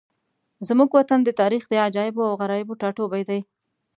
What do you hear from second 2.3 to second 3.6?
غرایبو ټاټوبی دی.